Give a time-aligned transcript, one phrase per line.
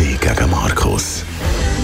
[0.00, 1.26] Gegen Markus.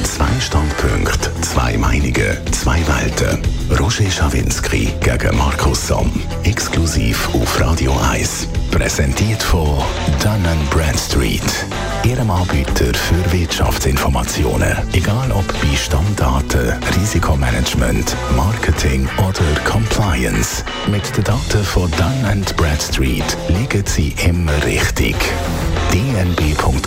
[0.02, 3.38] Zwei Standpunkte, zwei Meinungen, zwei Welten.
[3.78, 6.10] Roger Schawinski gegen Markus Somm.
[6.44, 8.48] Exklusiv auf Radio 1.
[8.70, 9.82] Präsentiert von
[10.22, 11.42] Dun Bradstreet.
[12.04, 14.76] Ihrem Anbieter für Wirtschaftsinformationen.
[14.92, 20.64] Egal ob bei Stammdaten, Risikomanagement, Marketing oder Compliance.
[20.90, 25.16] Mit den Daten von Dun Bradstreet liegen Sie immer richtig.
[25.92, 26.86] dnb.com/ch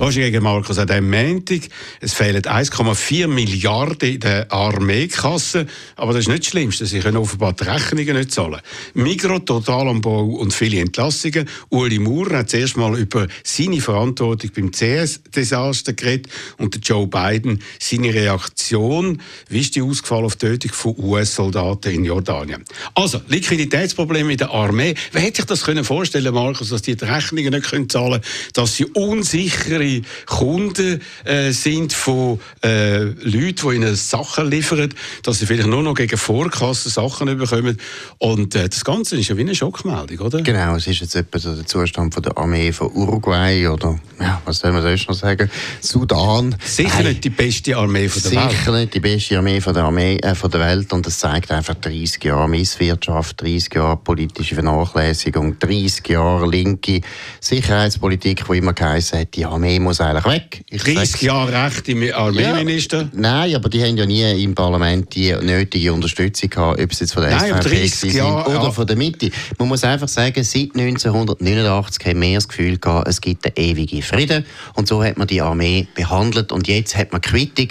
[0.00, 1.62] Roger gegen Markus an diesem Montag.
[2.00, 5.66] Es fehlen 1,4 Milliarden in der Armeekasse.
[5.96, 6.86] Aber das ist nicht das Schlimmste.
[6.86, 8.60] Sie können offenbar die Rechnungen nicht zahlen.
[8.94, 11.48] Migro, Totalanbau und viele Entlassungen.
[11.70, 18.14] Uli Maurer hat zuerst mal über seine Verantwortung beim CS-Desaster geredet und Joe Biden seine
[18.14, 19.20] Reaktion.
[19.48, 22.64] Wie ist die ausgefallen auf die Tötung von US-Soldaten in Jordanien?
[22.94, 24.94] Also, Liquiditätsprobleme in der Armee.
[25.10, 28.52] Wer hätte sich das können vorstellen, Markus, dass die die Rechnungen nicht können zahlen können,
[28.52, 29.87] dass sie unsichere
[30.26, 35.94] Kunden äh, sind von äh, Leuten, die ihnen Sachen liefern, dass sie vielleicht nur noch
[35.94, 37.78] gegen Vorkassen Sachen bekommen.
[38.18, 40.42] Und äh, das Ganze ist ja wie eine Schockmeldung, oder?
[40.42, 44.58] Genau, es ist jetzt etwa der Zustand von der Armee von Uruguay oder, ja, was
[44.58, 46.54] soll man sonst noch sagen, Sudan.
[46.64, 48.50] Sicher nicht die beste Armee von der Welt.
[48.50, 51.50] Sicher nicht die beste Armee von der, Armee, äh, von der Welt und das zeigt
[51.50, 57.00] einfach 30 Jahre Misswirtschaft, 30 Jahre politische Vernachlässigung, 30 Jahre linke
[57.40, 60.64] Sicherheitspolitik, die immer geheißen hat, die Armee muss eigentlich weg.
[60.70, 63.02] Ich 30 Jahre Recht im Armeeminister?
[63.02, 67.00] Ja, nein, aber die haben ja nie im Parlament die nötige Unterstützung gehabt, ob es
[67.00, 68.70] jetzt von der nein, SVP Jahre, oder ja.
[68.70, 69.30] von der Mitte.
[69.58, 74.02] Man muss einfach sagen, seit 1989 haben wir das Gefühl gehabt, es gibt einen ewigen
[74.02, 74.44] Frieden.
[74.74, 76.52] Und so hat man die Armee behandelt.
[76.52, 77.68] Und jetzt hat man Quittung.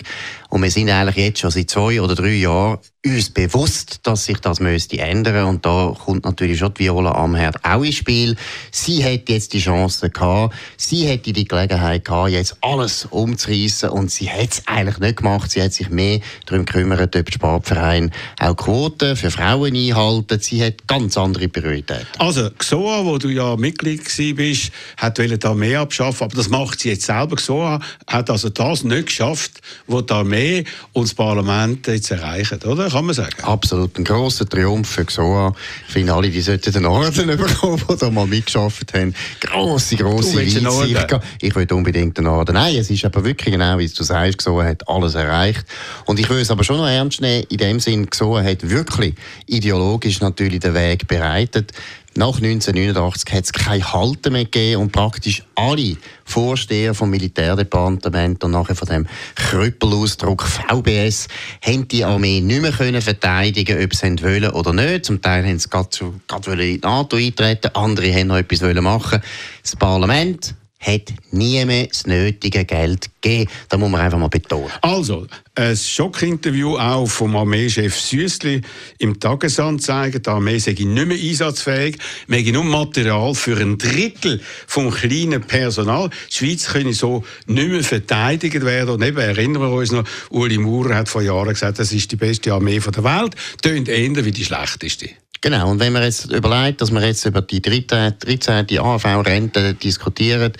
[0.49, 4.39] Und wir sind eigentlich jetzt schon seit zwei oder drei Jahren uns bewusst, dass sich
[4.39, 8.35] das müsste ändern und da kommt natürlich schon die Viola Amherd auch ins Spiel.
[8.71, 14.09] Sie hätte jetzt die Chance gehabt, sie hätte die Gelegenheit gehabt, jetzt alles umzureißen und
[14.09, 15.51] sie hat es eigentlich nicht gemacht.
[15.51, 20.39] Sie hat sich mehr darum gekümmert, ob der Sportverein auch Quoten für Frauen einhalten.
[20.39, 22.07] Sie hat ganz andere Prioritäten.
[22.17, 24.03] Also XOA, wo du ja Mitglied
[24.35, 27.35] bist, hat die Armee abschaffen, aber das macht sie jetzt selber.
[27.35, 32.87] XOA hat also das nicht geschafft, was die Armee und das Parlament jetzt erreichen, oder?
[32.97, 33.43] Kann man sagen.
[33.43, 35.53] Absolut, ein grosser Triumph für XOA.
[35.87, 39.13] Ich finde, alle die sollten den Orden bekommen, die da mal mitgeschafft haben.
[39.39, 41.21] Grosse, grosse Weitsicht.
[41.41, 42.53] Ich will unbedingt den Orden.
[42.53, 45.65] Nein, es ist aber wirklich genau, wie du sagst, XOA hat alles erreicht.
[46.05, 49.15] Und ich will es aber schon noch ernst nehmen, in dem Sinn, XOA hat wirklich
[49.45, 51.73] ideologisch natürlich den Weg bereitet.
[52.17, 58.49] Nach 1989 hat es keine Halten mehr gegeben und praktisch alle Vorsteher vom Militärdepartement und
[58.49, 59.05] nachher von dem
[59.35, 61.27] Krüppelausdruck VBS
[61.61, 65.05] haben die Armee nicht mehr können verteidigen, ob sie wollen oder nicht.
[65.05, 69.21] Zum Teil haben sie gerade, in die NATO eintreten, andere haben noch etwas machen.
[69.61, 73.49] Das Parlament hat nie mehr das nötige Geld gegeben.
[73.69, 74.71] Das muss man einfach mal betonen.
[74.81, 78.61] Also, ein Schockinterview auch vom Armeechef Süssli
[78.99, 80.19] im Tagesanzeiger.
[80.19, 81.97] Die Armee sei nicht mehr einsatzfähig.
[82.27, 86.09] Wir haben nur Material für ein Drittel vom kleinen Personal.
[86.29, 88.91] Die Schweiz könne so nicht mehr verteidigt werden.
[88.91, 92.17] Und eben erinnern wir uns noch, Uli Maurer hat vor Jahren gesagt, das ist die
[92.17, 93.35] beste Armee der Welt.
[93.61, 95.09] Tönt eher wie die schlechteste.
[95.41, 98.15] Genau, und wenn man jetzt überlegt, dass wir jetzt über die 13.
[98.19, 98.79] 13.
[98.79, 100.53] AV-Rente diskutieren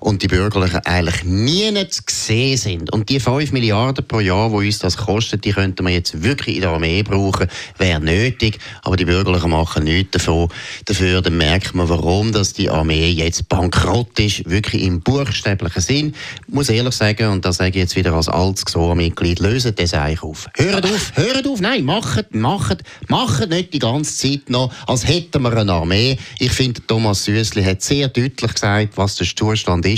[0.00, 2.92] und die Bürgerlichen eigentlich nie nicht gesehen sind.
[2.92, 6.56] Und die 5 Milliarden pro Jahr, die uns das kostet, die könnten wir jetzt wirklich
[6.56, 8.58] in der Armee brauchen, wäre nötig.
[8.82, 10.48] Aber die Bürgerlichen machen nichts davon.
[10.86, 16.14] Dafür dann merkt man, warum dass die Armee jetzt bankrott ist, wirklich im buchstäblichen Sinn.
[16.48, 19.94] Ich muss ehrlich sagen, und das sage ich jetzt wieder als altes GSOA-Mitglied, lösen das
[19.94, 20.46] eigentlich auf.
[20.56, 25.42] Hört auf, hört auf, nein, macht, macht, macht nicht die ganze Zeit noch, als hätten
[25.42, 26.16] wir eine Armee.
[26.38, 29.89] Ich finde, Thomas Süssli hat sehr deutlich gesagt, was der Zustand ist.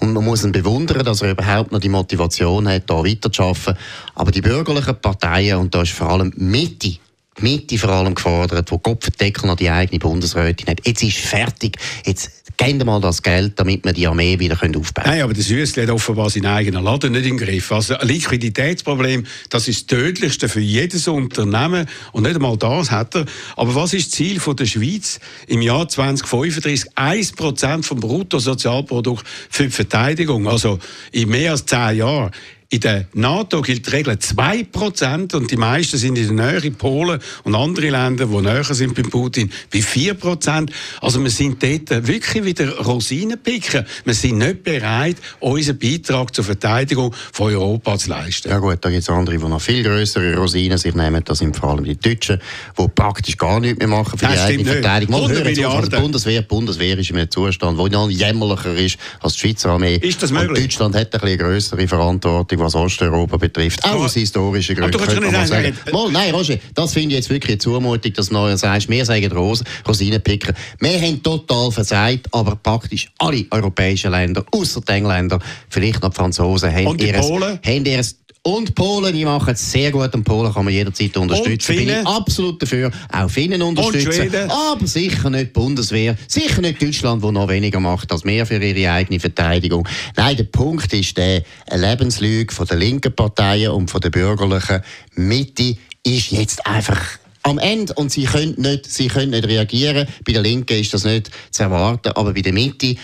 [0.00, 3.76] Und man muss ihn bewundern, dass er überhaupt noch die Motivation hat, hier weiterzuarbeiten.
[4.14, 6.96] Aber die bürgerlichen Parteien, und da ist vor allem Mitte,
[7.40, 10.86] Mitte vor allem gefordert, wo Kopfendeckel noch die eigene Bundesrätin hat.
[10.86, 11.76] Jetzt ist fertig.
[12.04, 14.86] Jetzt geben mal das Geld, damit wir die Armee wieder aufbauen können.
[15.04, 17.70] Nein, aber der Süßli hat offenbar seinen eigenen Laden nicht im Griff.
[17.72, 21.86] Also ein Liquiditätsproblem, das ist das Tödlichste für jedes Unternehmen.
[22.12, 23.26] Und nicht einmal das hat er.
[23.56, 26.92] Aber was ist das Ziel von der Schweiz im Jahr 2035?
[26.96, 30.48] 1% vom Bruttosozialprodukt für die Verteidigung.
[30.48, 30.78] Also
[31.12, 32.30] in mehr als zehn Jahren
[32.68, 37.20] In der NATO gilt die Regel 2% und die meisten sind in der Nähe, Polen
[37.44, 40.70] und andere Länder, die näher sind bei Putin, bei 4%.
[41.00, 43.86] Also wir sind dort wirklich wieder Rosinen picken.
[44.04, 48.48] Wir sind nicht bereit, unseren Beitrag zur Verteidigung von Europa zu leisten.
[48.48, 51.22] Ja gut, da gibt es andere, die noch viel größere Rosinen sich nehmen.
[51.24, 52.40] Das sind vor allem die Deutschen,
[52.76, 55.20] die praktisch gar nichts mehr machen für das die eigene Verteidigung.
[55.20, 59.34] Mal hören die Bundeswehr, die Bundeswehr ist in einem Zustand, der noch jämmerlicher ist als
[59.34, 59.96] die Schweizer Armee.
[59.96, 60.48] Ist das möglich?
[60.48, 63.84] Und Deutschland hat ein bisschen größere Verantwortung, was Osteuropa betrifft.
[63.84, 64.94] Auch aus historischen Gründen.
[64.94, 65.76] Aber du kannst nicht sagen.
[65.92, 69.32] Mal, nein, Roger, das finde ich jetzt wirklich eine Zumutung, dass du sagst, wir sagen
[69.32, 70.52] Ros Rosinenpicker.
[70.80, 75.38] Wir haben total versagt, aber praktisch alle europäischen Länder, außer die Engländer,
[75.68, 80.14] vielleicht noch die Franzosen, haben ihres, haben ihres und Polen, die machen es sehr gut.
[80.14, 81.74] Und Polen kann man jederzeit unterstützen.
[81.74, 82.92] Bin ich absolut dafür.
[83.12, 84.30] Auch Finnen unterstützen.
[84.48, 86.16] Aber sicher nicht die Bundeswehr.
[86.28, 89.88] Sicher nicht Deutschland, wo noch weniger macht als mehr für ihre eigene Verteidigung.
[90.16, 94.80] Nein, der Punkt ist der, Lebenslüge von der linken Parteien und von der bürgerlichen
[95.16, 100.06] Mitte ist jetzt einfach am Ende und sie können nicht, sie können nicht reagieren.
[100.24, 102.94] Bei der Linken ist das nicht zu erwarten, aber bei der Mitte,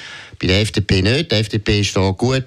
[0.41, 1.33] bei der FDP nicht.
[1.33, 2.45] Die FDP ist da gut.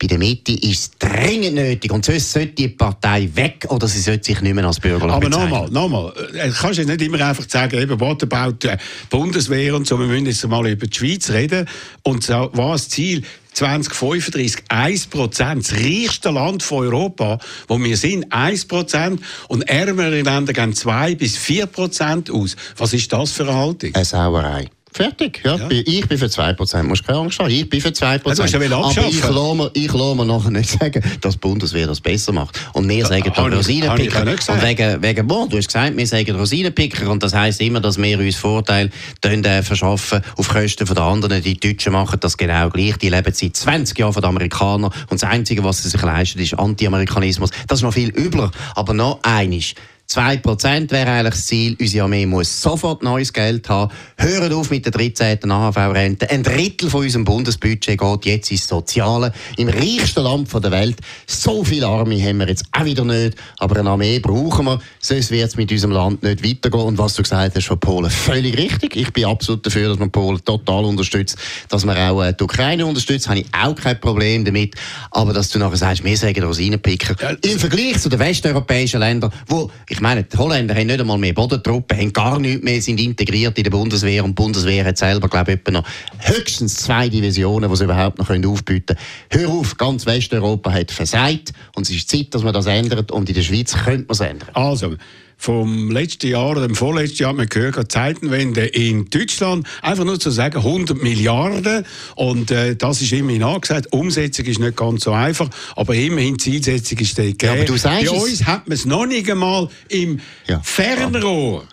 [0.00, 1.90] Bei der Mitte ist es dringend nötig.
[1.90, 5.28] Und sonst sollte die Partei weg oder sie sollte sich nicht mehr als bürgerlich Aber
[5.28, 6.12] nochmal, nochmal.
[6.14, 8.76] Du äh, kannst jetzt nicht immer einfach sagen, eben, what about die
[9.10, 9.98] Bundeswehr und so.
[9.98, 11.68] Wir müssen jetzt mal über die Schweiz reden.
[12.04, 13.22] Und so, was Ziel?
[13.54, 20.22] 2035 1 Prozent, das reichste Land von Europa, wo wir sind, 1 Prozent und ärmere
[20.22, 22.54] Länder gehen 2 bis 4 Prozent aus.
[22.76, 23.92] Was ist das für eine Haltung?
[23.94, 24.68] Eine Sauerei.
[24.92, 25.56] Fertig, ja.
[25.56, 25.68] ja.
[25.70, 27.50] Ich bin für 2%, musst keine Angst haben.
[27.50, 28.24] Ich bin für 2%.
[28.24, 31.86] Also, ja Aber ich lasse, mir, ich lasse mir nachher nicht sagen, dass die Bundeswehr
[31.86, 32.58] das besser macht.
[32.72, 34.22] Und wir sagen da Rosinenpicker.
[34.22, 37.98] Und wegen, wegen boah, du hast gesagt, wir sagen Rosinenpicker und das heisst immer, dass
[37.98, 38.90] wir uns Vorteile
[39.22, 41.42] äh, verschaffen auf Kosten der anderen.
[41.42, 42.96] Die Deutschen machen das genau gleich.
[42.96, 46.38] Die leben seit 20 Jahren von den Amerikanern und das Einzige, was sie sich leisten,
[46.38, 47.50] ist Anti-Amerikanismus.
[47.66, 48.50] Das ist noch viel übler.
[48.74, 49.74] Aber noch eines.
[50.10, 51.76] 2% wäre eigentlich das Ziel.
[51.78, 53.92] Unsere Armee muss sofort neues Geld haben.
[54.16, 55.50] Hören auf mit der 13.
[55.50, 56.30] AHV-Rente.
[56.30, 59.34] Ein Drittel von unserem Bundesbudget geht jetzt ins Soziale.
[59.58, 60.96] Im reichsten Land der Welt.
[61.26, 63.36] So viele Arme haben wir jetzt auch wieder nicht.
[63.58, 64.80] Aber eine Armee brauchen wir.
[64.98, 66.84] Sonst wird es mit unserem Land nicht weitergehen.
[66.84, 68.96] Und was du gesagt hast von Polen, völlig richtig.
[68.96, 71.36] Ich bin absolut dafür, dass man Polen total unterstützt.
[71.68, 74.74] Dass man auch äh, die Ukraine unterstützt, habe ich auch kein Problem damit.
[75.10, 77.36] Aber dass du nachher sagst, wir sagen Rosinenpicker.
[77.42, 81.32] Im Vergleich zu den westeuropäischen Ländern, wo ich meine, die Holländer haben nicht einmal mehr
[81.32, 85.28] Bodentruppen, haben gar nichts mehr, sind integriert in der Bundeswehr und die Bundeswehr hat selber,
[85.28, 85.82] glaube ich, noch
[86.20, 89.42] höchstens zwei Divisionen, die sie überhaupt noch aufbieten können.
[89.42, 93.28] Hör auf, ganz Westeuropa hat versagt und es ist Zeit, dass man das ändert und
[93.28, 94.50] in der Schweiz könnte man es ändern.
[94.54, 94.94] Also,
[95.38, 100.30] vom letzten Jahr oder dem vorletzten Jahr, man gehört, Zeitenwende in Deutschland, einfach nur zu
[100.30, 101.86] sagen, 100 Milliarden
[102.16, 103.92] und äh, das ist immerhin angesagt.
[103.92, 107.38] Umsetzung ist nicht ganz so einfach, aber immerhin Zielsetzung ist gegeben.
[107.42, 110.60] Ja, aber du sagst Bei uns hat man es noch nicht einmal im ja.
[110.60, 111.64] Fernrohr.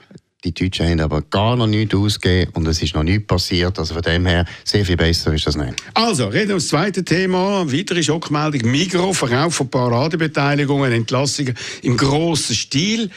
[0.45, 3.79] Die Deutschen haben aber gar noch nichts ausgegeben und es ist noch nichts passiert.
[3.79, 5.73] Also von dem her, sehr viel besser ist das nicht.
[5.95, 7.65] Also, reden wir das zweite Thema.
[7.65, 8.69] Weitere Schockmeldung.
[8.69, 13.09] Migro, Verkauf von Paradebeteiligungen, Entlassungen im grossen Stil.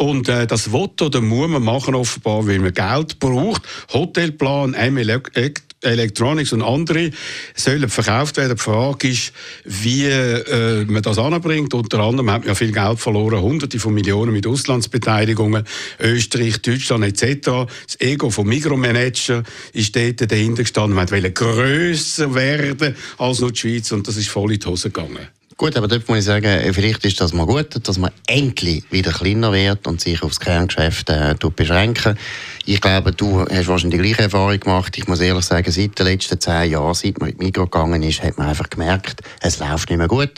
[0.00, 3.62] Und äh, das Voto, da muss man machen offenbar, weil man Geld braucht.
[3.92, 7.10] Hotelplan, M Electronics und andere
[7.56, 8.56] sollen verkauft werden.
[8.56, 9.32] Die Frage ist,
[9.64, 11.74] wie äh, man das anbringt.
[11.74, 15.64] Unter anderem hat man ja viel Geld verloren, Hunderte von Millionen mit Auslandsbeteiligungen,
[15.98, 17.66] Österreich, Deutschland etc.
[17.86, 19.42] Das Ego vom Mikromanager
[19.72, 20.94] ist dort dahinter gestanden.
[20.94, 24.90] Man wollte grösser werden als nur die Schweiz und das ist voll in die Hose
[24.90, 25.28] gegangen.
[25.58, 28.84] Gut, aber dort muss ich sagen, äh, vielleicht ist das mal gut, dass man endlich
[28.92, 32.16] wieder kleiner wird und sich aufs Kerngeschäft äh, beschränken.
[32.64, 34.96] Ich glaube, du hast wahrscheinlich die gleiche Erfahrung gemacht.
[34.96, 38.22] Ich muss ehrlich sagen, seit den letzten zehn Jahren, seit man die Mikro gegangen ist,
[38.22, 40.30] hat man einfach gemerkt, es läuft nicht mehr gut.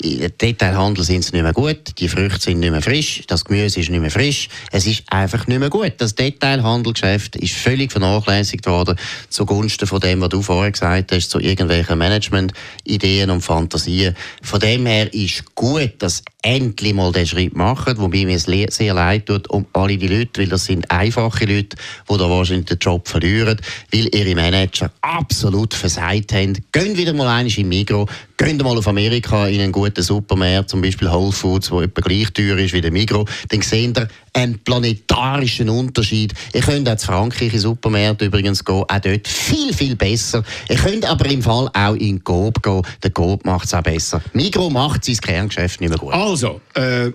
[0.00, 3.80] Im Detailhandel sind sie nicht mehr gut, die Früchte sind nicht mehr frisch, das Gemüse
[3.80, 4.48] ist nicht mehr frisch.
[4.70, 5.92] Es ist einfach nicht mehr gut.
[5.98, 8.96] Das Detailhandelgeschäft ist völlig vernachlässigt worden
[9.28, 14.16] zugunsten von dem, was du vorher gesagt hast, zu irgendwelchen Management-Ideen und Fantasien.
[14.42, 18.44] Von dem her ist gut, dass endlich mal den Schritt machen, wobei mir es
[18.74, 21.76] sehr leid tut um alle die Leute, weil das sind einfache Leute,
[22.10, 23.60] die da wahrscheinlich den Job verlieren,
[23.92, 26.58] weil ihre Manager absolut versagt haben.
[26.72, 28.08] Gehen wieder mal einig im Migro,
[28.44, 32.32] gehen mal auf Amerika in einen guten Supermarkt, zum Beispiel Whole Foods, wo etwa gleich
[32.32, 36.34] teuer ist wie der Migro, dann sehen ihr einen planetarischen Unterschied.
[36.52, 40.42] Ihr könnt auch zu Frankreich in Supermärkte übrigens gehen, auch dort viel, viel besser.
[40.68, 44.20] Ihr könnt aber im Fall auch in Coop gehen, der Coop macht es auch besser.
[44.32, 46.12] Migro macht sein Kerngeschäft nicht mehr gut.
[46.12, 47.12] Also, äh,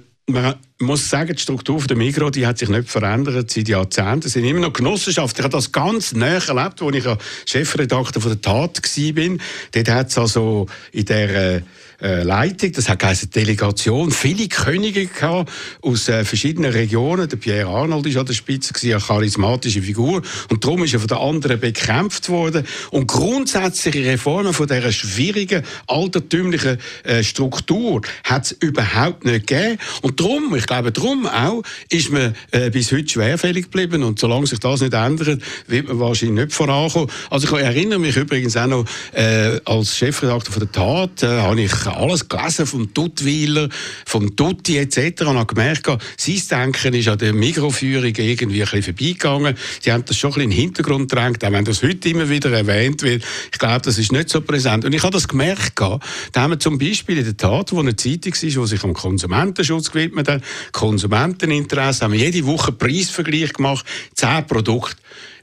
[0.79, 4.27] man muss sagen, die Struktur der Migros die hat sich nicht verändert seit Jahrzehnten.
[4.27, 5.39] Es sind immer noch Genossenschaften.
[5.39, 9.37] Ich habe das ganz näher erlebt, als ich Chefredakteur von der Tat war.
[9.71, 11.61] Dort hat es also in der äh,
[11.99, 17.27] äh, Leitung, das hat eine Delegation, viele Könige gehabt aus äh, verschiedenen Regionen.
[17.27, 20.21] Der Pierre Arnold war an der Spitze, eine charismatische Figur.
[20.51, 22.67] Und darum ist er von den anderen bekämpft worden.
[22.91, 26.77] Und grundsätzliche Reformen von dieser schwierigen, altertümlichen
[27.23, 29.79] Struktur hat es überhaupt nicht gegeben.
[30.03, 34.03] Und darum, ich glaube, darum auch, ist man äh, bis heute schwerfällig geblieben.
[34.03, 37.09] Und solange sich das nicht ändert, wird man wahrscheinlich nicht vorankommen.
[37.29, 41.61] Also ich erinnere mich übrigens auch noch, äh, als Chefredakteur von der Tat, äh, habe
[41.61, 43.69] ich alles gelesen vom Duttweiler,
[44.05, 45.21] vom Tutti etc.
[45.21, 49.57] und habe gemerkt, sein Denken ist an der Mikroführung irgendwie ein bisschen vorbeigegangen.
[49.81, 52.29] Sie haben das schon ein bisschen in den Hintergrund gedrängt, auch wenn das heute immer
[52.29, 53.23] wieder erwähnt wird.
[53.51, 54.85] Ich glaube, das ist nicht so präsent.
[54.85, 55.99] Und ich habe das gemerkt, da
[56.35, 59.91] haben wir zum Beispiel in der Tat, wo eine Zeitung ist, die sich am Konsumentenschutz
[59.91, 63.85] gewidmet hat, Konsumenteninteresse, haben wir jede Woche Preisvergleich gemacht,
[64.15, 64.95] zehn Produkte.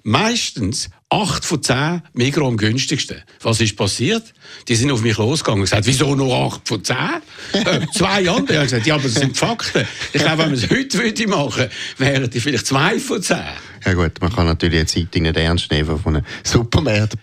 [0.07, 3.23] Meistens acht von zehn Migros am günstigsten.
[3.41, 4.35] Was ist passiert?
[4.69, 7.23] Die sind auf mich losgegangen und gesagt, wieso nur acht von zehn?
[7.55, 9.87] Äh, zwei andere haben gesagt, ja, aber das sind Fakten.
[10.13, 13.39] Ich glaube, wenn man es heute würde machen, wären die vielleicht zwei von zehn.
[13.85, 17.19] Ja gut, man kann natürlich eine Zeitung nicht ernst nehmen, von einer Supermarkt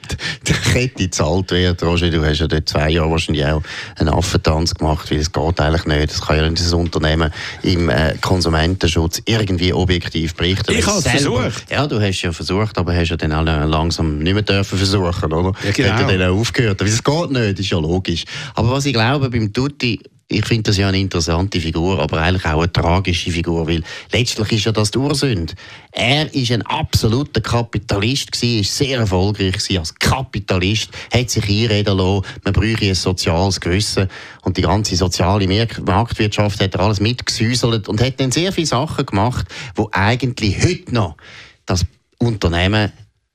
[0.47, 1.81] der Kette gezahlt wird.
[1.81, 3.63] Roger, du hast ja dort zwei Jahre wahrscheinlich auch
[3.95, 6.11] einen Affentanz gemacht, weil es geht eigentlich nicht.
[6.11, 7.33] Das kann ja das Unternehmen
[7.63, 10.71] im äh, Konsumentenschutz irgendwie objektiv berichten.
[10.71, 11.71] Ich habe es versucht.
[11.71, 15.33] Ja, du hast ja versucht, aber hast ja dann auch langsam nicht mehr dürfen versuchen,
[15.33, 15.51] oder?
[15.63, 15.93] Ja, genau.
[15.93, 16.81] Hat er dann aufgehört.
[16.81, 18.25] Aber es geht nicht, ist ja logisch.
[18.55, 19.99] Aber was ich glaube, beim Tutti
[20.31, 24.51] ich finde das ja eine interessante Figur, aber eigentlich auch eine tragische Figur, weil letztlich
[24.53, 25.53] ist ja das die Ursünde.
[25.91, 31.97] Er ist ein absoluter Kapitalist gewesen, ist sehr erfolgreich gewesen als Kapitalist, hat sich einreden
[31.97, 34.07] lassen, man bräuchte ein soziales Gewissen
[34.43, 35.47] und die ganze soziale
[35.85, 40.93] Marktwirtschaft hat er alles mitgesäuselt und hat dann sehr viele Sachen gemacht, wo eigentlich heute
[40.93, 41.17] noch
[41.65, 41.85] das
[42.21, 42.91] Unternehmen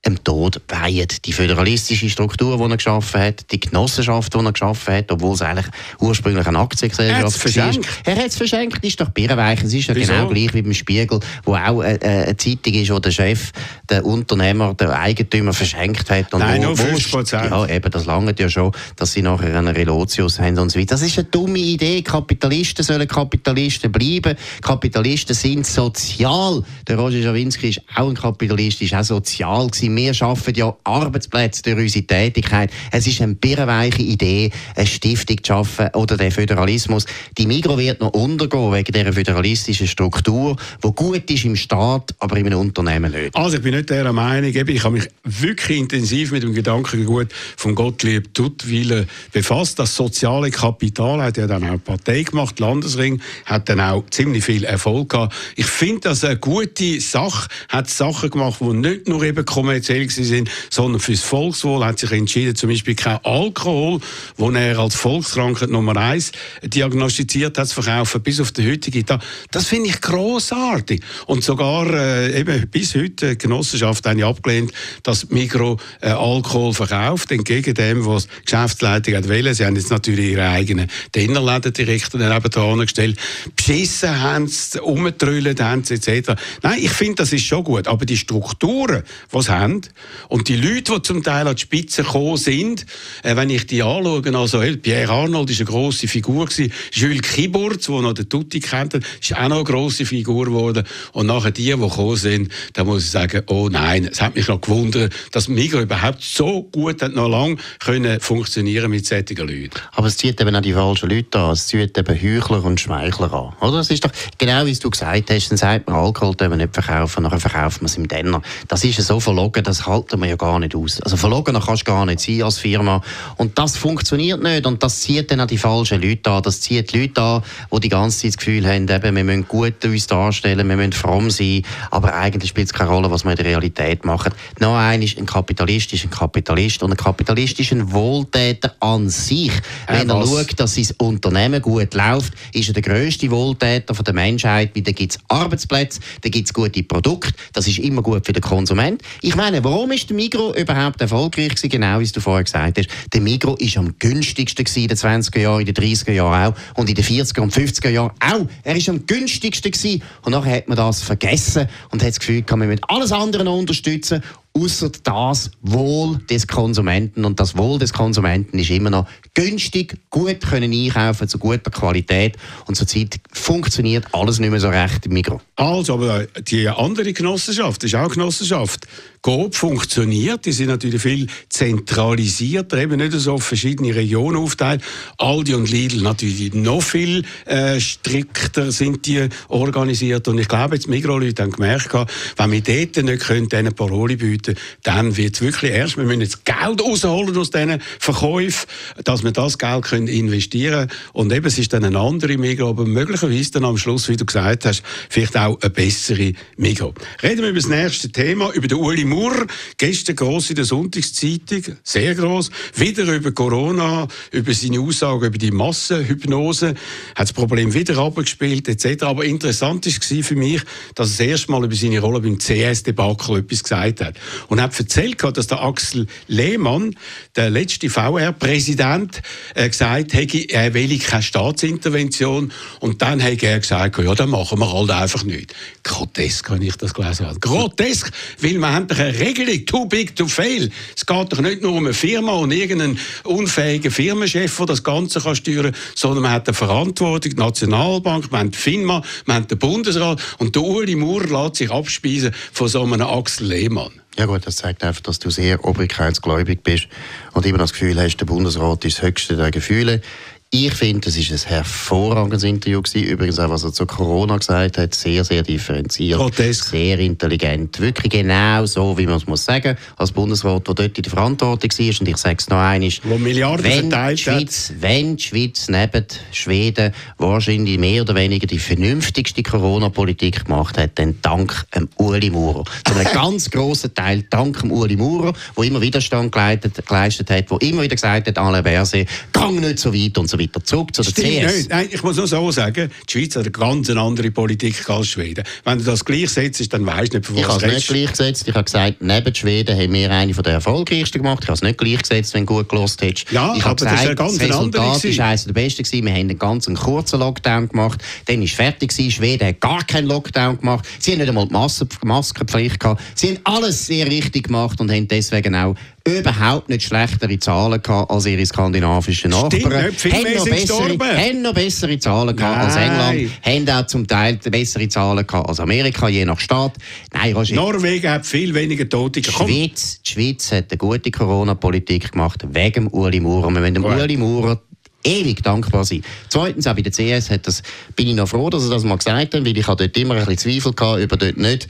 [0.07, 1.07] dem Tod weihen.
[1.25, 5.41] Die föderalistische Struktur, die er geschaffen hat, die Genossenschaft, die er geschaffen hat, obwohl es
[5.41, 5.67] eigentlich
[5.99, 7.65] ursprünglich eine Aktiengesellschaft war.
[8.05, 9.63] Er hat es verschenkt, ist doch birrenweich.
[9.63, 10.13] Es ist ja Wieso?
[10.13, 13.51] genau gleich wie beim Spiegel, wo auch eine, äh, eine Zeitung ist, wo der Chef,
[13.89, 16.33] der Unternehmer, der Eigentümer verschenkt hat.
[16.33, 19.75] Und Nein, wo, nur 50 Ja, eben, das langt ja schon, dass sie nachher einen
[19.75, 20.95] Relotius haben und so weiter.
[20.95, 22.01] Das ist eine dumme Idee.
[22.01, 24.37] Kapitalisten sollen Kapitalisten bleiben.
[24.61, 26.63] Kapitalisten sind sozial.
[26.87, 31.63] Der Roger Schawinski ist auch ein Kapitalist, ist auch sozial gewesen wir schaffen ja Arbeitsplätze
[31.63, 32.71] durch unsere Tätigkeit.
[32.91, 37.05] Es ist eine birrenweiche Idee, eine Stiftung zu schaffen oder der Föderalismus.
[37.37, 42.37] Die Migro wird noch untergehen wegen dieser föderalistischen Struktur, die gut ist im Staat, aber
[42.37, 43.35] in einem Unternehmen nicht.
[43.35, 47.73] Also ich bin nicht der Meinung, ich habe mich wirklich intensiv mit dem Gedankengut von
[47.73, 49.79] Gottlieb Duttweiler befasst.
[49.79, 54.63] Das soziale Kapital hat ja dann auch Partei gemacht, Landesring, hat dann auch ziemlich viel
[54.63, 55.35] Erfolg gehabt.
[55.55, 60.09] Ich finde das eine gute Sache, hat Sachen gemacht, die nicht nur eben kommerziell speziell
[60.09, 63.99] sind, sondern fürs Volkswohl hat sich entschieden, zum Beispiel kein Alkohol,
[64.35, 66.31] wo er als Volkskrankheit Nummer eins
[66.63, 69.21] diagnostiziert hat, zu verkaufen, bis auf den heutigen Tag.
[69.51, 71.01] Das finde ich großartig.
[71.25, 74.71] Und sogar äh, eben bis heute die Genossenschaft eine abgelehnt,
[75.03, 79.53] dass Mikro äh, Alkohol verkauft, entgegen dem, was die Geschäftsleitung hat wollen.
[79.53, 83.17] Sie haben jetzt natürlich ihre eigenen Dinnerläden direkt daneben dran gestellt.
[83.55, 86.33] Beschissen haben sie, umgetrüllt haben sie, etc.
[86.61, 87.87] Nein, ich finde, das ist schon gut.
[87.87, 89.03] Aber die Strukturen,
[89.33, 89.81] die sie haben, haben.
[90.29, 92.85] Und die Leute, die zum Teil an die Spitze gekommen sind,
[93.23, 97.85] äh, wenn ich die anschaue, also Pierre Arnold ist eine grosse Figur gewesen, Jules Kiburz,
[97.85, 100.83] der noch den Tutti kennt, ist auch noch eine grosse Figur geworden.
[101.13, 104.47] Und nachher die, die gekommen sind, da muss ich sagen, oh nein, es hat mich
[104.47, 109.71] noch gewundert, dass Migros überhaupt so gut hat noch lange können funktionieren mit solchen Leuten.
[109.93, 111.51] Aber es zieht eben auch die falschen Leute an.
[111.51, 113.67] Es zieht eben Heuchler und Schmeichler an.
[113.67, 113.79] Oder?
[113.79, 116.73] Es ist doch genau wie du gesagt hast, dann sagt man, Alkohol dürfen wir nicht
[116.73, 118.41] verkaufen, nachher verkaufen wir es im Denner.
[118.67, 121.01] Das ist so verlogen, das halten wir ja gar nicht aus.
[121.01, 123.01] Also verlogener kannst du gar nicht sein als Firma.
[123.37, 126.43] Und das funktioniert nicht und das zieht dann auch die falschen Leute an.
[126.43, 129.47] Das zieht die Leute an, die die ganze Zeit das Gefühl haben, eben, wir müssen
[129.47, 133.31] gut uns darstellen, wir müssen fromm sein, aber eigentlich spielt es keine Rolle, was wir
[133.31, 134.33] in der Realität machen.
[134.59, 139.09] Noch ein ist ein Kapitalist ist ein Kapitalist und ein Kapitalist ist ein Wohltäter an
[139.09, 139.51] sich.
[139.87, 140.29] Äh, Wenn er was?
[140.29, 144.91] schaut, dass sein Unternehmen gut läuft, ist er der grösste Wohltäter der Menschheit, weil da
[144.91, 149.01] gibt es Arbeitsplätze, da gibt es gute Produkte, das ist immer gut für den Konsument.
[149.21, 151.69] Ich meine, meine, warum ist der Migro überhaupt erfolgreich gewesen?
[151.69, 152.89] Genau, wie du vorher gesagt hast.
[153.13, 156.89] Der Migro ist am günstigsten in den 20er Jahren, in den 30er Jahren auch und
[156.89, 158.45] in den 40er und 50er Jahren auch.
[158.63, 160.03] Er ist am günstigsten gewesen.
[160.23, 164.21] Und nachher hat man das vergessen und hat das Gefühl, man mit alles andere unterstützen
[164.57, 167.25] außer das Wohl des Konsumenten.
[167.25, 172.37] Und das Wohl des Konsumenten ist immer noch günstig, gut können einkaufen zu guter Qualität.
[172.65, 175.41] Und zurzeit funktioniert alles nicht mehr so recht im Mikro.
[175.55, 178.87] Also, aber die andere Genossenschaft, das ist auch Genossenschaft.
[179.21, 184.81] Coop funktioniert, die sind natürlich viel zentralisierter, eben nicht so auf verschiedene Regionen aufteilt.
[185.17, 190.27] Aldi und Lidl natürlich noch viel äh, strikter sind die organisiert.
[190.27, 191.93] Und ich glaube, jetzt Migros-Leute haben gemerkt,
[192.37, 194.46] wenn wir dort nicht können, diesen Paroli bieten
[194.83, 198.67] dann wird es wirklich erst, wir müssen jetzt Geld rausholen aus diesen Verkäufen,
[199.03, 200.99] dass wir das Geld können investieren können.
[201.13, 204.25] Und eben, es ist dann eine andere Migros, aber möglicherweise dann am Schluss, wie du
[204.25, 206.93] gesagt hast, vielleicht auch eine bessere Migros.
[207.21, 211.63] Reden wir über das nächste Thema, über den Uli Murr, gestern gross in der Sonntagszeitung,
[211.83, 217.97] sehr gross, wieder über Corona, über seine Aussagen über die Massenhypnose, hat das Problem wieder
[217.97, 219.03] abgespielt, etc.
[219.03, 220.61] Aber interessant war für mich,
[220.95, 224.15] dass er das erste Mal über seine Rolle beim CS-Debakel etwas gesagt hat.
[224.47, 226.95] Und hat erzählt, dass der Axel Lehmann,
[227.35, 229.21] der letzte VR-Präsident,
[229.55, 232.51] äh, gesagt hat, er will keine Staatsintervention.
[232.79, 235.53] Und dann hat er gesagt, ja, dann machen wir halt einfach nicht.
[235.83, 237.39] Grotesk, wenn ich das gelesen habe.
[237.39, 240.69] Grotesk, weil wir haben doch eine Regelung, too big to fail.
[240.95, 245.21] Es geht doch nicht nur um eine Firma und irgendeinen unfähigen Firmenchef, der das Ganze
[245.21, 249.37] kann steuern kann, sondern man hat eine Verantwortung, die Nationalbank, man hat die FINMA, man
[249.37, 253.91] hat den Bundesrat und der Uli Maurer lässt sich abspeisen von so einem Axel Lehmann.
[254.17, 256.87] Ja gut, das zeigt einfach, dass du sehr obrigkeitsgläubig bist
[257.33, 260.01] und immer das Gefühl hast, der Bundesrat ist das höchste der Gefühle.
[260.49, 263.05] Ich finde, es war ein hervorragendes Interview gewesen.
[263.05, 266.69] Übrigens auch, was er zu Corona gesagt hat, sehr, sehr differenziert, Grotesk.
[266.69, 267.77] sehr intelligent.
[267.81, 271.69] Wirklich genau so, wie man es muss sagen, als Bundesrat, der dort in der Verantwortung
[271.69, 271.99] war.
[271.99, 272.89] Und ich sage es noch einmal.
[273.03, 274.81] Wo Milliarden wenn verteilt die Schweiz, hat.
[274.81, 281.21] Wenn die Schweiz neben Schweden wahrscheinlich mehr oder weniger die vernünftigste Corona-Politik gemacht hat, dann
[281.21, 282.63] dank dem Uli Maurer.
[282.85, 287.51] Zu einem ganz grossen Teil dank dem Uli Maurer, der immer Widerstand geleistet, geleistet hat,
[287.51, 290.63] der immer wieder gesagt hat, alle Verse, gang nicht so weit und so weiter.
[290.63, 291.55] Zurück zu der CS.
[291.55, 291.69] Nicht.
[291.69, 295.43] Nein, ich muss nur so sagen, die Schweiz hat eine ganz andere Politik als Schweden.
[295.63, 298.47] Wenn du das gleichsetzt, dann weißt du nicht, von was Ich habe es nicht gleichgesetzt.
[298.47, 301.39] Ich habe gesagt, neben Schweden haben wir eine der erfolgreichsten gemacht.
[301.43, 303.31] Ich habe es nicht gleichgesetzt, wenn du gut gelost hättest.
[303.31, 305.83] Ja, ich habe gesagt, das, ist ganz das Resultat war eines der besten.
[305.83, 306.05] Gewesen.
[306.05, 308.01] Wir haben einen ganz kurzen Lockdown gemacht.
[308.25, 308.89] Dann war es fertig.
[308.89, 309.11] Gewesen.
[309.11, 310.87] Schweden hat gar keinen Lockdown gemacht.
[310.99, 313.01] Sie haben nicht einmal die Maskenpflicht gehabt.
[313.15, 315.75] Sie haben alles sehr richtig gemacht und haben deswegen auch
[316.07, 319.63] überhaupt nicht schlechtere Zahlen gehabt als ihre skandinavischen Nachbarn.
[319.63, 323.31] Haben noch, bessere, haben noch bessere Zahlen gehabt als England.
[323.43, 326.73] Haben auch zum Teil bessere Zahlen gehabt als Amerika, je nach Staat.
[327.13, 332.11] Nein, Roger, Norwegen hat viel weniger Tote die Schweiz, die Schweiz hat eine gute Corona-Politik
[332.11, 333.49] gemacht, wegen Uli Maurer.
[333.51, 334.61] Wir wollen dem Uli Maurer
[335.03, 336.03] ewig dankbar sein.
[336.29, 337.61] Zweitens, auch bei der CS hat das,
[337.95, 340.25] bin ich noch froh, dass er das mal gesagt hat, weil ich dort immer ein
[340.25, 341.67] bisschen Zweifel gehabt, über dort nicht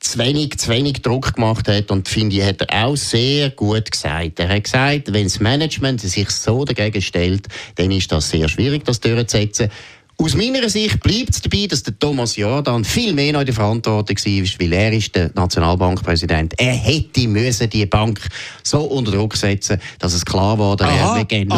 [0.00, 3.90] zu wenig, zu wenig Druck gemacht hat und finde ich, hat er auch sehr gut
[3.90, 4.40] gesagt.
[4.40, 8.84] Er hat gesagt, wenn das Management sich so dagegen stellt, dann ist das sehr schwierig,
[8.84, 9.70] das durchzusetzen.
[10.22, 13.54] Aus meiner Sicht bleibt es dabei, dass der Thomas Jordan viel mehr noch in der
[13.54, 16.52] Verantwortung war, weil er ist der Nationalbankpräsident.
[16.58, 18.20] Er hätte müssen die Bank
[18.62, 21.48] so unter Druck setzen, dass es klar war, dass er nicht gehen.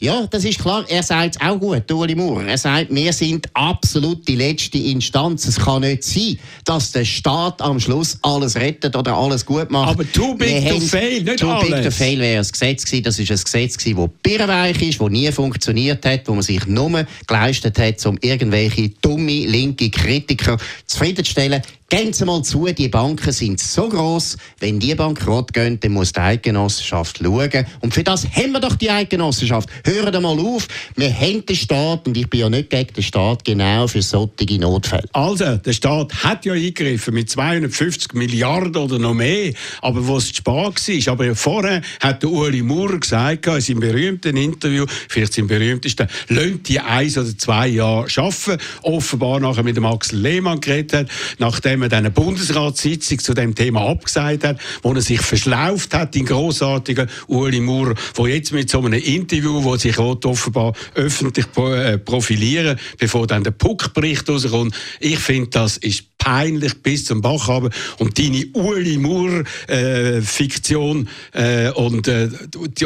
[0.00, 0.84] Ja, das ist klar.
[0.88, 2.44] Er sagt es auch gut, Uli Maurer.
[2.46, 5.46] Er sagt, wir sind absolut die letzte Instanz.
[5.46, 9.90] Es kann nicht sein, dass der Staat am Schluss alles rettet oder alles gut macht.
[9.90, 11.68] Aber too big wir to fail, nicht too alles.
[11.68, 13.04] Too big to fail wäre ein Gesetz gewesen.
[13.04, 16.66] Das ist ein Gesetz gewesen, das birrenweich ist, das nie funktioniert hat, wo man sich
[16.66, 21.62] nur geleistet hat, um irgendwelche dumme linke Kritiker zufriedenzustellen.
[21.90, 26.12] Gehen Sie mal zu, die Banken sind so groß, wenn die bankrott gehen, dann muss
[26.12, 27.66] die Eidgenossenschaft schauen.
[27.80, 29.70] Und für das haben wir doch die Eidgenossenschaft.
[29.86, 33.02] Hören Sie mal auf, wir haben den Staat, und ich bin ja nicht gegen den
[33.02, 35.08] Staat, genau für solche Notfälle.
[35.14, 40.36] Also, der Staat hat ja eingegriffen mit 250 Milliarden oder noch mehr, aber was es
[40.36, 41.12] spät war.
[41.14, 46.68] Aber vorher hat der Uli Maurer gesagt, in seinem berühmten Interview, vielleicht sein berühmtesten, lönt
[46.68, 48.62] die eins oder zwei Jahre arbeiten.
[48.82, 53.54] Offenbar nachher mit dem Axel Lehmann geredet hat, nachdem nachdem er eine Bundesratssitzung zu dem
[53.54, 58.70] Thema abgesagt hat, wo er sich verschlauft hat, den großartigen Uli Maurer, wo jetzt mit
[58.70, 64.74] so einem Interview, wo sich offenbar öffentlich äh, profilieren, bevor dann der Puckbericht rauskommt.
[65.00, 71.08] Ich finde, das ist peinlich bis zum Bach haben und deine Uli Maurer äh, Fiktion
[71.32, 72.28] äh, und äh,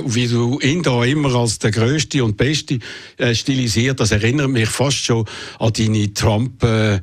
[0.05, 2.78] wie du ihn da immer als der größte und beste
[3.16, 5.24] äh, stilisiert, das erinnert mich fast schon
[5.59, 7.00] an deine Trump äh,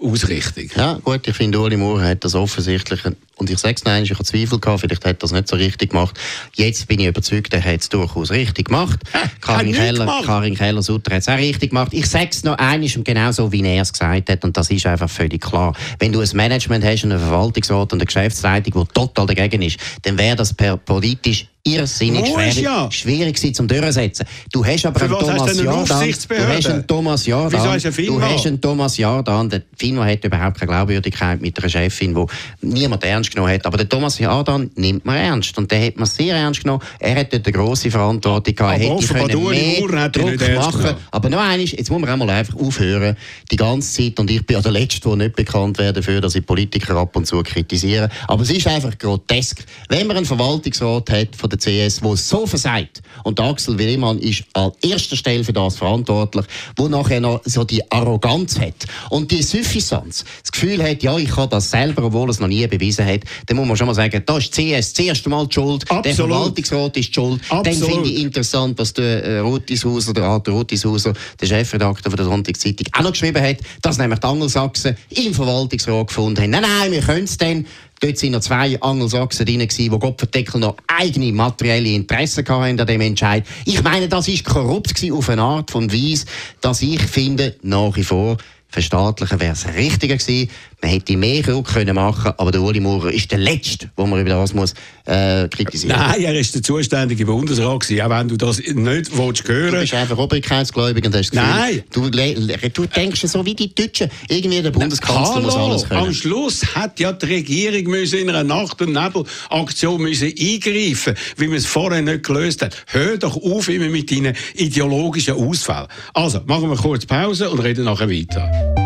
[0.00, 0.68] Ausrichtung.
[0.76, 3.00] Ja, gut, ich finde, Uli Moore hat das offensichtlich
[3.36, 5.56] Und ich sage es einmal, ich habe Zweifel gehabt, vielleicht hat er das nicht so
[5.56, 6.18] richtig gemacht.
[6.54, 9.00] Jetzt bin ich überzeugt, er hat es durchaus richtig gemacht.
[9.40, 10.22] Karin Keller.
[10.24, 11.92] Karin Keller Sutter hat es auch richtig gemacht.
[11.92, 14.86] Ich sage es noch einmal, genau so, wie er es gesagt hat, und das ist
[14.86, 15.74] einfach völlig klar.
[15.98, 20.18] Wenn du ein Management hast, einen Verwaltungsrat und eine Geschäftsleitung, die total dagegen ist, dann
[20.18, 22.90] wäre das per politisch irrsinnig schwierig, ja.
[22.90, 24.26] schwierig sein zum Durchsetzen.
[24.52, 25.84] Du hast aber einen Thomas Jordan.
[26.28, 27.52] Du hast einen Thomas Jordan.
[27.52, 29.50] Wieso ist du hast einen Thomas Jordan.
[29.50, 33.66] Der Fino hat überhaupt keine Glaubwürdigkeit mit einer Chefin, die niemand ernst genommen hat.
[33.66, 35.56] Aber der Thomas Jordan nimmt man ernst.
[35.58, 36.82] Und der hat man sehr ernst genommen.
[36.98, 38.80] Er hat dort eine grosse Verantwortung gehabt.
[38.80, 43.16] Er hätte können mehr Druck machen Aber noch eines, jetzt muss man einmal einfach aufhören,
[43.50, 46.34] die ganze Zeit, und ich bin ja der Letzte, der nicht bekannt wäre dafür, dass
[46.34, 48.08] ich Politiker ab und zu kritisiere.
[48.28, 49.64] Aber es ist einfach grotesk.
[49.88, 53.02] Wenn man einen Verwaltungsrat hat von der CS, wo so versagt.
[53.24, 57.82] Und Axel Willemann ist an erster Stelle für das verantwortlich, wo nachher noch so die
[57.90, 62.40] Arroganz hat und die Suffisanz, das Gefühl hat, ja, ich kann das selber, obwohl es
[62.40, 65.28] noch nie bewiesen hat, dann muss man schon mal sagen, da ist CS das erste
[65.28, 66.04] Mal die Schuld, Absolut.
[66.04, 67.40] der Verwaltungsrat ist die schuld.
[67.48, 67.66] Absolut.
[67.66, 73.02] Dann finde ich interessant, was der äh, der Arthur Rotishauser, der Chefredakteur der Sonntagszeitung, auch
[73.02, 76.50] noch geschrieben hat, dass nämlich die Angelsachsen im Verwaltungsrat gefunden haben.
[76.50, 77.66] Nein, nein, wir können es dann
[78.00, 83.00] Dort sind noch zwei Angelsachsen drin, die Gottverdeckel noch eigene materielle Interessen hatten an dem
[83.02, 83.44] Entscheid.
[83.66, 86.24] Ich meine, das ist korrupt auf eine Art von Weise,
[86.62, 88.38] dass ich finde, nach wie vor,
[88.70, 90.48] verstaatlichen wäre es richtiger gewesen.
[90.82, 94.30] Man hätte mehr können machen aber der Uli Maurer ist der Letzte, wo man über
[94.30, 94.72] das muss,
[95.04, 96.08] äh, kritisieren muss.
[96.08, 99.72] Nein, er ist der zuständige Bundesrat gewesen, auch wenn du das nicht willst hören.
[99.72, 101.82] Du bist einfach obrigkeitsgläubig und hast Gefühl, Nein.
[101.92, 106.00] Du, du denkst so wie die Deutschen, irgendwie der Bundeskanzler Hallo, muss alles können.
[106.00, 111.56] am Schluss hat ja die Regierung müssen in einer Nacht- und Nebel-Aktion eingreifen, wie man
[111.56, 112.76] es vorher nicht gelöst hat.
[112.86, 115.88] Hör doch auf immer mit deinen ideologischen Ausfällen.
[116.14, 118.79] Also, machen wir kurz Pause und reden nachher weiter.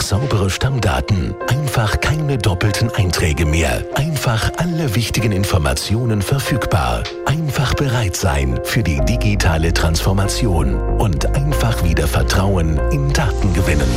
[0.00, 1.34] Einfach saubere Stammdaten.
[1.48, 3.84] Einfach keine doppelten Einträge mehr.
[3.96, 7.02] Einfach alle wichtigen Informationen verfügbar.
[7.26, 10.74] Einfach bereit sein für die digitale Transformation.
[10.98, 13.90] Und einfach wieder Vertrauen in Daten gewinnen.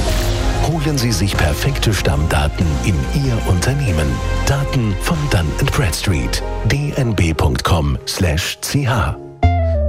[0.68, 4.08] Holen Sie sich perfekte Stammdaten in Ihr Unternehmen.
[4.46, 6.44] Daten von Dun Bradstreet.
[6.66, 7.14] dnb.com/ch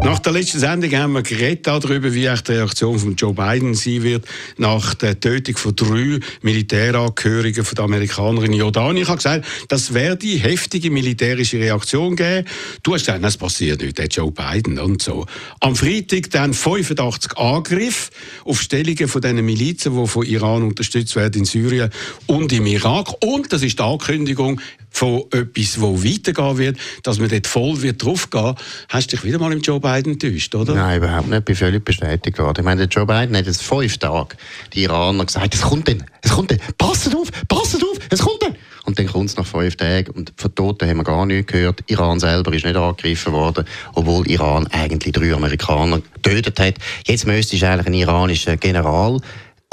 [0.05, 4.03] nach der letzten Sendung haben wir geredet darüber, wie die Reaktion von Joe Biden sein
[4.03, 4.27] wird
[4.59, 9.03] nach der Tötung von drei Militärangehörigen von der Amerikaner in Jordanien.
[9.03, 12.47] Ich habe gesagt, das wäre die heftige militärische Reaktion geben.
[12.83, 15.25] Du hast gesagt, es passiert nicht, der Joe Biden und so.
[15.61, 18.11] Am Freitag dann 85 Angriffe
[18.45, 21.91] auf Stellungen von diesen Milizen, die von Iran unterstützt werden in Syrien
[22.27, 23.09] und im Irak.
[23.25, 24.61] Und das ist die Ankündigung,
[24.95, 28.55] von etwas, wo weitergehen wird, dass man dort voll wird draufgehen.
[28.89, 30.75] Hast du dich wieder mal im Joe Biden enttäuscht, oder?
[30.75, 31.41] Nein, überhaupt nicht.
[31.41, 32.61] Ich bin völlig bestätigt worden.
[32.61, 34.37] Ich meine, der Joe Biden hat jetzt fünf Tage
[34.73, 38.41] die Iraner gesagt, es kommt denn, es kommt denn, passt auf, passt auf, es kommt
[38.43, 38.55] denn.
[38.87, 41.83] Und dann kommt es nach fünf Tagen und von Toten haben wir gar nichts gehört.
[41.89, 46.75] Iran selber ist nicht angegriffen worden, obwohl Iran eigentlich drei Amerikaner getötet hat.
[47.07, 49.21] Jetzt müsste eigentlich ein iranischer General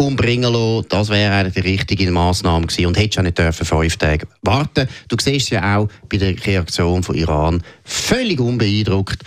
[0.02, 0.86] umbringen lassen.
[0.90, 4.88] Das wäre eigentlich die richtige Massnahme gewesen und hättest auch nicht dürfen fünf Tage warten.
[5.08, 9.24] Du siehst ja auch bei der Reaktion von Iran völlig unbeeindruckt.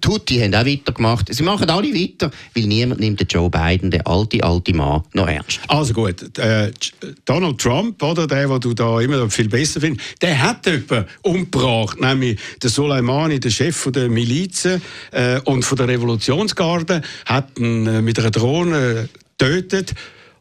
[0.00, 1.34] Tutti haben auch weitergemacht.
[1.34, 5.28] Sie machen alle weiter, weil niemand nimmt den Joe Biden, den alte, alte Mann, noch
[5.28, 5.60] ernst.
[5.68, 6.70] Also gut, äh,
[7.24, 12.00] Donald Trump, oder der, den du da immer viel besser findest, der hat jemanden umgebracht,
[12.00, 18.00] nämlich der Soleimani, der Chef der Milizen äh, und von der Revolutionsgarde, hat ihn äh,
[18.00, 19.94] mit einer Drohne getötet.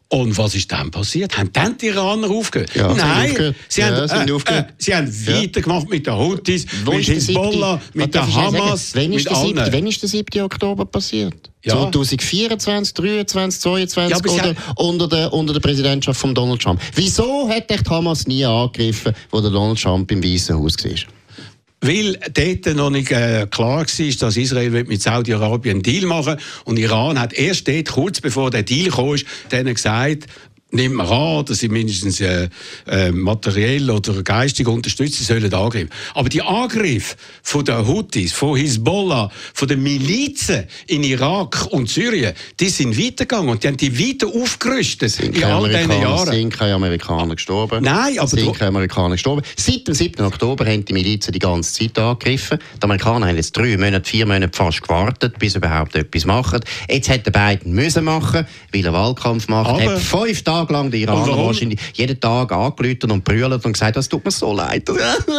[0.09, 1.37] Und was ist dann passiert?
[1.37, 2.73] Haben dann die Iraner aufgehört?
[2.73, 3.55] Ja, Nein, aufgehört.
[3.67, 8.15] Sie, ja, haben, äh, äh, sie haben weitergemacht mit den Houthis, Wo mit Hezbollah, mit
[8.15, 9.11] der Hamas, wann.
[9.11, 10.41] Wann ist der 7.
[10.43, 11.51] Oktober passiert?
[11.65, 11.73] Ja.
[11.73, 16.79] 2024, 2023, 2022 ja, oder unter der, unter der Präsidentschaft von Donald Trump.
[16.95, 21.16] Wieso hat die Hamas nie angegriffen, wo der Donald Trump im Weißen Haus war?
[21.79, 26.43] Weil dort noch nicht äh, klar war, dass Israel mit Saudi-Arabien einen Deal machen will.
[26.65, 29.15] Und Iran hat erst dort, kurz bevor der Deal kam,
[29.51, 30.25] denen gesagt,
[30.71, 32.49] nimmt man an, dass sie mindestens äh,
[32.87, 35.89] äh, materiell oder geistig unterstützen sollen angreifen.
[36.13, 42.33] Aber die Angriffe von den Houthis, von Hisbollah, von den Milizen in Irak und Syrien,
[42.59, 46.33] die sind weitergegangen und die haben die weiter aufgerüstet sind in all diesen Jahren.
[46.33, 47.83] sind keine Amerikaner gestorben.
[47.83, 48.27] Nein, aber...
[48.27, 49.43] sind keine Amerikaner gestorben.
[49.55, 50.25] Seit dem 7.
[50.25, 52.59] Oktober haben die Milizen die ganze Zeit angegriffen.
[52.77, 56.59] Die Amerikaner haben jetzt drei Monate, vier Monate fast gewartet, bis sie überhaupt etwas machen.
[56.89, 59.69] Jetzt hätte Biden müssen machen, weil er Wahlkampf macht.
[59.69, 63.73] Aber, hat fünf Tage Tage lang die Iraner wahrscheinlich jeden Tag angelüht und brüllt und
[63.73, 64.89] gesagt, das tut mir so leid.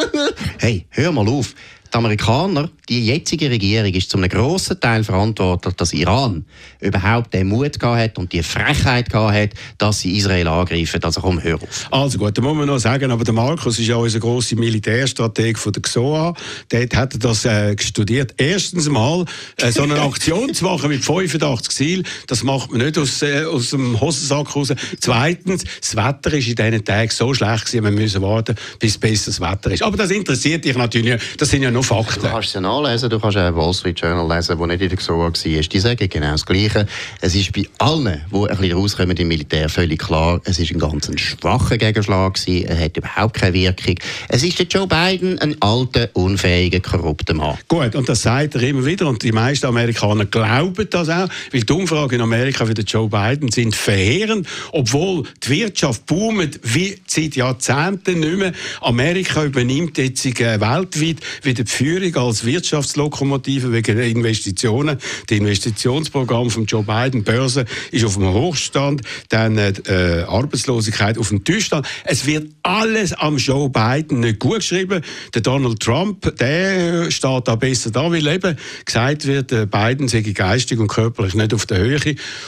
[0.59, 1.55] hey, hör mal auf.
[1.93, 6.45] Die Amerikaner, die jetzige Regierung, ist zu einem grossen Teil verantwortlich, dass Iran
[6.81, 11.03] überhaupt den Mut hat und die Frechheit gehabt hat, dass sie Israel angreifen.
[11.03, 11.89] Also komm, hör auf.
[11.91, 15.59] Also gut, da muss man noch sagen, aber der Markus ist ja unser grosser Militärstrateg
[15.59, 16.35] von der XOA.
[16.69, 18.35] Dort hat er das äh, studiert.
[18.37, 19.25] Erstens mal,
[19.57, 23.45] äh, so eine Aktion zu machen mit 85 Zielen, das macht man nicht aus, äh,
[23.45, 24.73] aus dem Hosensack raus.
[25.01, 29.41] Zweitens, das Wetter ist in diesen Tagen so schlecht gewesen, wir müssen warten, bis besseres
[29.41, 29.83] Wetter ist.
[29.83, 31.41] Aber das interessiert dich natürlich nicht.
[31.41, 32.23] Das sind ja nur Fakten.
[32.23, 34.89] Du kannst es ja nachlesen, du kannst auch Wall Street Journal lesen, wo nicht in
[34.89, 35.31] der XOA war.
[35.31, 36.87] Die sagen genau das Gleiche.
[37.21, 40.79] Es ist bei allen, die ein bisschen rauskommen im Militär, völlig klar, es ist ein
[40.79, 42.67] ganz schwacher Gegenschlag gewesen.
[42.67, 43.95] Er hat überhaupt keine Wirkung.
[44.29, 47.59] Es ist der Joe Biden ein alter, unfähiger, korrupter Mann.
[47.69, 51.63] Gut, und das sagt er immer wieder und die meisten Amerikaner glauben das auch, weil
[51.63, 56.99] die Umfragen in Amerika für den Joe Biden sind verheerend, obwohl die Wirtschaft boomt wie
[57.07, 58.53] seit Jahrzehnten nicht mehr.
[58.81, 64.99] Amerika übernimmt jetzt äh, weltweit wieder die Führung als Wirtschaftslokomotive wegen Investitionen.
[65.27, 71.29] Das Investitionsprogramm von Joe Biden, Börse, ist auf dem Hochstand, dann äh, äh, Arbeitslosigkeit auf
[71.29, 71.87] dem Tischstand.
[72.05, 75.03] Es wird alles am Joe Biden nicht gut geschrieben.
[75.35, 80.21] Der Donald Trump, der steht da besser da, weil eben gesagt wird, äh, Biden sei
[80.21, 81.99] geistig und körperlich nicht auf der Höhe.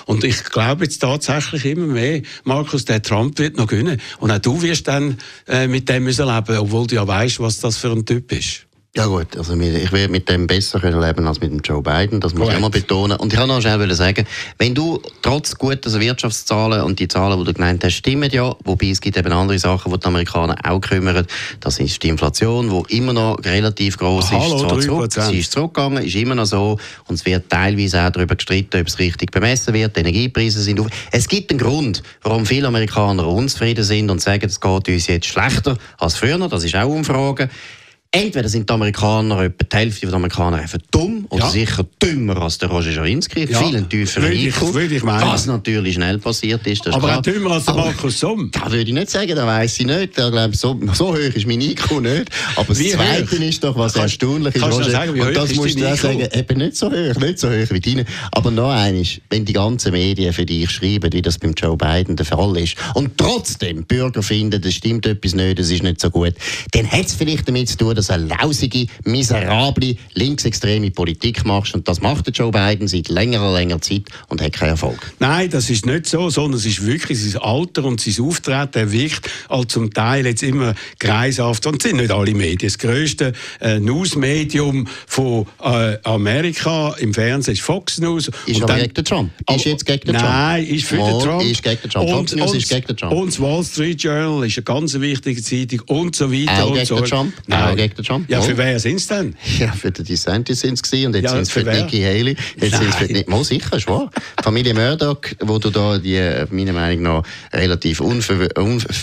[0.07, 4.01] Und ich glaube jetzt tatsächlich immer mehr, Markus, der Trump wird noch gewinnen.
[4.19, 7.61] Und auch du wirst dann äh, mit dem müssen leben, obwohl du ja weißt, was
[7.61, 8.67] das für ein Typ ist.
[8.97, 12.19] Ja gut, also ich werde mit dem besser können leben als mit dem Joe Biden,
[12.19, 12.55] das muss Correct.
[12.55, 13.19] ich immer betonen.
[13.19, 14.27] Und ich kann noch schnell sagen,
[14.59, 18.89] wenn du trotz guter Wirtschaftszahlen und die Zahlen, die du genannt hast, stimmen ja, wobei
[18.89, 21.25] es gibt eben andere Sachen, die die Amerikaner auch kümmern.
[21.61, 24.33] Das ist die Inflation, die immer noch relativ groß ist.
[24.33, 26.77] Hallo, zurück, sie ist zurückgegangen, ist immer noch so
[27.07, 29.95] und es wird teilweise auch darüber gestritten, ob es richtig bemessen wird.
[29.95, 30.89] Die Energiepreise sind auf.
[31.13, 35.27] Es gibt einen Grund, warum viele Amerikaner unzufrieden sind und sagen, es geht uns jetzt
[35.27, 36.49] schlechter als früher.
[36.49, 37.49] Das ist auch Umfrage.
[38.13, 41.51] Entweder sind die Amerikaner, etwa die Hälfte der Amerikaner einfach dumm oder ja.
[41.51, 43.57] sicher dümmer als der Roger Schawinski, ja.
[43.57, 44.61] viel tieferen IQ,
[45.05, 46.85] was natürlich schnell passiert ist.
[46.87, 48.51] ist aber auch dümmer als der Markus Somm.
[48.51, 50.01] Das würde ich nicht sagen, das weiss ich nicht.
[50.01, 52.31] Ich glaube, so, so hoch ist mein IQ nicht.
[52.57, 53.41] Aber das wie Zweite hoch?
[53.43, 56.59] ist doch, was Kann, erstaunlich ist, Roger, sagen, und das musst du auch sagen, eben
[56.59, 58.07] nicht so hoch, nicht so hoch wie deine.
[58.33, 62.17] Aber noch eines, wenn die ganzen Medien für dich schreiben, wie das beim Joe Biden
[62.17, 66.11] der Fall ist, und trotzdem Bürger finden, das stimmt etwas nicht, das ist nicht so
[66.11, 66.35] gut,
[66.73, 71.75] dann hat es vielleicht damit zu tun, dass du eine lausige, miserable, linksextreme Politik machst.
[71.75, 75.13] Und das macht der Joe Biden seit längerer, längerer Zeit und hat keinen Erfolg.
[75.19, 78.79] Nein, das ist nicht so, sondern es ist wirklich sein Alter und sein Auftreten.
[78.79, 81.67] Er wirkt als zum Teil jetzt immer kreishaft.
[81.67, 82.59] Und es sind nicht alle Medien.
[82.59, 88.31] Das grösste äh, Newsmedium von äh, Amerika im Fernsehen ist Fox News.
[88.47, 89.31] Ist und aber gegen den Trump.
[89.55, 90.29] Ist jetzt gegen den Trump.
[90.29, 91.43] Nein, ist für den Trump.
[91.43, 92.09] Ist gegen den Trump.
[92.09, 93.13] Und, Fox News und, ist gegen den Trump.
[93.13, 96.65] Und das Wall Street Journal ist eine ganz wichtige Zeitung und so weiter.
[96.65, 96.97] Auch gegen so.
[96.97, 97.35] den Trump.
[97.47, 97.90] Nein.
[97.97, 98.31] Den Trump.
[98.31, 99.37] Ja, für wer sind es denn?
[99.59, 102.37] Ja, für den DeSantis sind es und jetzt ja, sind es für, für Nikki Haley.
[102.61, 104.11] Jetzt sind es für nicht mal sicher, ist wahr.
[104.43, 107.23] Familie Murdoch, wo du da die, meiner Meinung nach,
[107.53, 108.49] relativ unver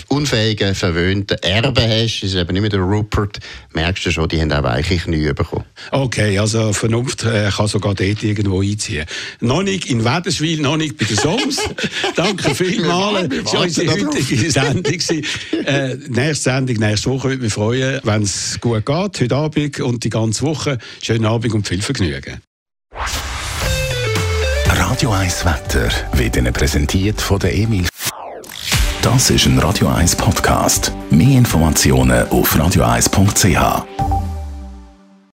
[0.08, 3.38] unfähigen, verwöhnten Erben hast, ist eben nicht mehr der Rupert,
[3.72, 5.64] merkst du schon, die haben auch weiche Knie bekommen.
[5.90, 9.04] Okay, also Vernunft äh, kann sogar dort irgendwo einziehen.
[9.40, 11.60] Noch nicht in Wädenswil, noch nicht bei den Soms.
[12.16, 13.28] Danke vielmals.
[13.44, 14.92] Das war unsere heutige Sendung.
[15.64, 19.22] äh, nächste Sendung, nächste Woche würde mich freuen, wenn es gut geht.
[19.22, 20.78] Heute Abend und die ganze Woche.
[21.02, 22.40] Schönen Abend und viel Vergnügen.
[24.66, 27.86] Radio 1 Wetter wird Ihnen präsentiert von der Emil.
[29.02, 30.92] Das ist ein Radio 1 Podcast.
[31.10, 34.17] Mehr Informationen auf radio1.ch.